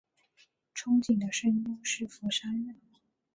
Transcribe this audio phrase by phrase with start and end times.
[0.73, 2.75] 憧憬的声优是福山润。